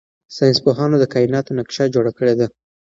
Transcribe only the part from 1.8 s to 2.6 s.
جوړه کړې ده.